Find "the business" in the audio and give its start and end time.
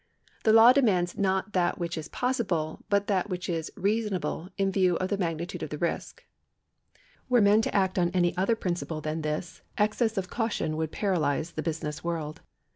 11.53-11.97